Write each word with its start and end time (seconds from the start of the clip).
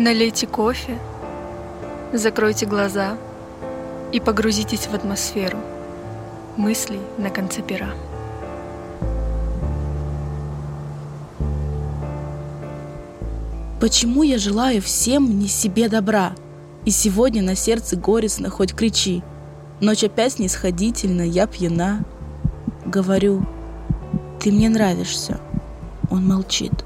Налейте 0.00 0.46
кофе, 0.46 0.96
закройте 2.12 2.66
глаза 2.66 3.18
и 4.12 4.20
погрузитесь 4.20 4.86
в 4.86 4.94
атмосферу 4.94 5.58
мыслей 6.56 7.00
на 7.18 7.30
конце 7.30 7.62
пера. 7.62 7.90
Почему 13.80 14.22
я 14.22 14.38
желаю 14.38 14.80
всем 14.80 15.36
не 15.36 15.48
себе 15.48 15.88
добра? 15.88 16.30
И 16.84 16.92
сегодня 16.92 17.42
на 17.42 17.56
сердце 17.56 17.96
горестно, 17.96 18.50
хоть 18.50 18.74
кричи. 18.74 19.24
Ночь 19.80 20.04
опять 20.04 20.34
снисходительна, 20.34 21.22
я 21.22 21.48
пьяна. 21.48 22.04
Говорю, 22.86 23.44
ты 24.38 24.52
мне 24.52 24.68
нравишься. 24.68 25.40
Он 26.08 26.24
молчит. 26.24 26.84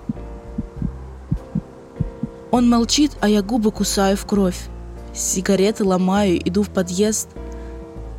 Он 2.52 2.68
молчит, 2.68 3.12
а 3.20 3.30
я 3.30 3.42
губы 3.42 3.72
кусаю 3.72 4.16
в 4.16 4.26
кровь. 4.26 4.68
Сигареты 5.14 5.84
ломаю, 5.84 6.36
иду 6.46 6.62
в 6.62 6.68
подъезд 6.68 7.28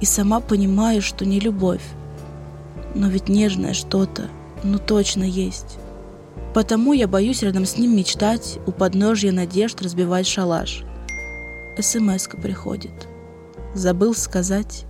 и 0.02 0.06
сама 0.06 0.40
понимаю, 0.40 1.04
что 1.04 1.23
не 1.23 1.40
любовь. 1.40 1.84
Но 2.96 3.08
ведь 3.08 3.30
нежное 3.30 3.73
что-то, 3.73 4.30
ну 4.64 4.80
точно 4.80 5.23
есть. 5.23 5.78
Потому 6.56 6.94
я 6.94 7.08
боюсь 7.08 7.44
рядом 7.44 7.66
с 7.66 7.78
ним 7.78 7.96
мечтать, 7.96 8.58
у 8.66 8.72
подножья 8.72 9.32
надежд 9.32 9.82
разбивать 9.82 10.26
шалаш. 10.26 10.84
смс 11.80 12.28
приходит. 12.42 13.08
Забыл 13.76 14.16
сказать, 14.16 14.86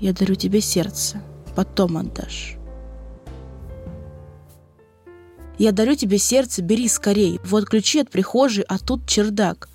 я 0.00 0.12
дарю 0.12 0.36
тебе 0.36 0.60
сердце, 0.60 1.20
потом 1.56 1.96
отдашь. 1.96 2.58
Я 5.62 5.70
дарю 5.70 5.94
тебе 5.94 6.18
сердце, 6.18 6.60
бери 6.60 6.88
скорей. 6.88 7.38
Вот 7.44 7.66
ключи 7.66 8.00
от 8.00 8.10
прихожей, 8.10 8.64
а 8.66 8.80
тут 8.80 9.06
чердак. 9.06 9.68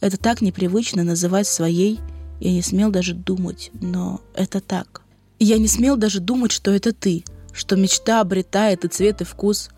Это 0.00 0.16
так 0.16 0.40
непривычно 0.40 1.04
называть 1.04 1.46
своей. 1.46 2.00
Я 2.40 2.50
не 2.50 2.62
смел 2.62 2.90
даже 2.90 3.12
думать, 3.12 3.70
но 3.74 4.22
это 4.32 4.62
так. 4.62 5.02
я 5.38 5.58
не 5.58 5.68
смел 5.68 5.98
даже 5.98 6.20
думать, 6.20 6.50
что 6.50 6.70
это 6.70 6.94
ты, 6.94 7.24
что 7.52 7.76
мечта 7.76 8.22
обретает 8.22 8.86
и 8.86 8.88
цвет, 8.88 9.20
и 9.20 9.24
вкус. 9.24 9.68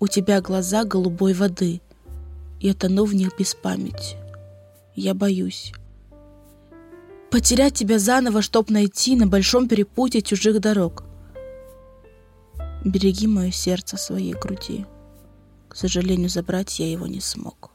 У 0.00 0.06
тебя 0.06 0.42
глаза 0.42 0.84
голубой 0.84 1.32
воды. 1.32 1.80
Я 2.60 2.74
тону 2.74 3.06
в 3.06 3.14
них 3.14 3.30
без 3.38 3.54
памяти. 3.54 4.18
Я 4.94 5.14
боюсь. 5.14 5.72
Потерять 7.30 7.72
тебя 7.72 7.98
заново, 7.98 8.42
чтоб 8.42 8.68
найти 8.68 9.16
на 9.16 9.26
большом 9.26 9.66
перепутье 9.66 10.20
чужих 10.20 10.60
дорог. 10.60 11.04
Береги 12.84 13.26
мое 13.26 13.50
сердце 13.50 13.98
своей 13.98 14.32
груди. 14.32 14.86
К 15.68 15.76
сожалению, 15.76 16.30
забрать 16.30 16.78
я 16.78 16.90
его 16.90 17.06
не 17.06 17.20
смог. 17.20 17.72